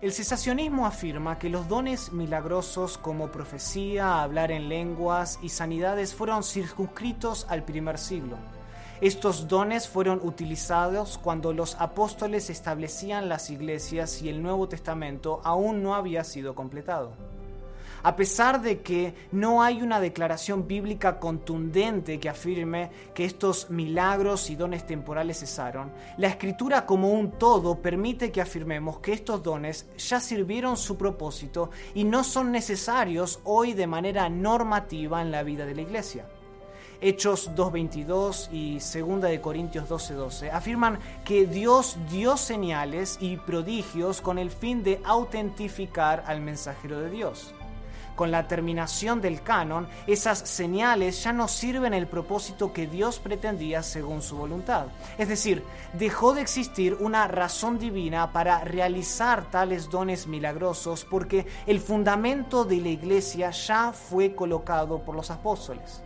[0.00, 6.44] El cesacionismo afirma que los dones milagrosos como profecía, hablar en lenguas y sanidades fueron
[6.44, 8.36] circunscritos al primer siglo.
[9.00, 15.82] Estos dones fueron utilizados cuando los apóstoles establecían las iglesias y el Nuevo Testamento aún
[15.82, 17.16] no había sido completado.
[18.02, 24.50] A pesar de que no hay una declaración bíblica contundente que afirme que estos milagros
[24.50, 29.86] y dones temporales cesaron, la escritura como un todo permite que afirmemos que estos dones
[29.96, 35.66] ya sirvieron su propósito y no son necesarios hoy de manera normativa en la vida
[35.66, 36.26] de la iglesia.
[37.00, 44.36] Hechos 2.22 y 2 de Corintios 12.12 afirman que Dios dio señales y prodigios con
[44.38, 47.54] el fin de autentificar al mensajero de Dios
[48.18, 53.84] con la terminación del canon, esas señales ya no sirven el propósito que Dios pretendía
[53.84, 54.86] según su voluntad.
[55.18, 61.78] Es decir, dejó de existir una razón divina para realizar tales dones milagrosos porque el
[61.78, 66.02] fundamento de la iglesia ya fue colocado por los apóstoles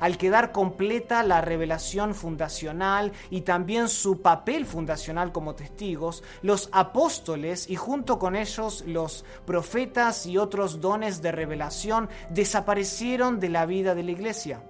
[0.00, 7.68] al quedar completa la revelación fundacional y también su papel fundacional como testigos, los apóstoles
[7.68, 13.94] y junto con ellos los profetas y otros dones de revelación desaparecieron de la vida
[13.94, 14.62] de la iglesia.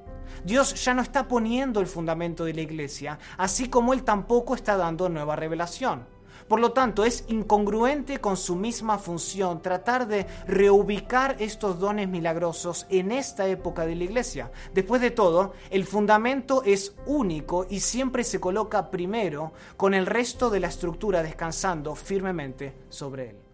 [0.45, 4.77] Dios ya no está poniendo el fundamento de la iglesia, así como Él tampoco está
[4.77, 6.14] dando nueva revelación.
[6.49, 12.87] Por lo tanto, es incongruente con su misma función tratar de reubicar estos dones milagrosos
[12.91, 14.51] en esta época de la iglesia.
[14.73, 20.51] Después de todo, el fundamento es único y siempre se coloca primero con el resto
[20.51, 23.54] de la estructura descansando firmemente sobre él.